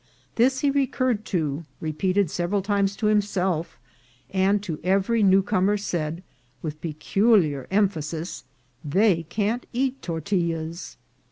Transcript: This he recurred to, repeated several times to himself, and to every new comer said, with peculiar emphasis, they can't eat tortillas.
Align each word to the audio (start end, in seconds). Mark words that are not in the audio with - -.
This 0.33 0.61
he 0.61 0.71
recurred 0.71 1.25
to, 1.25 1.63
repeated 1.79 2.31
several 2.31 2.63
times 2.63 2.95
to 2.95 3.05
himself, 3.05 3.77
and 4.31 4.63
to 4.63 4.79
every 4.83 5.21
new 5.21 5.43
comer 5.43 5.77
said, 5.77 6.23
with 6.63 6.81
peculiar 6.81 7.67
emphasis, 7.69 8.43
they 8.83 9.27
can't 9.29 9.67
eat 9.73 10.01
tortillas. 10.01 10.97